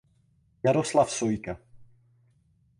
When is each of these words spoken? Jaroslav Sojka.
Jaroslav 0.63 1.13
Sojka. 1.17 1.57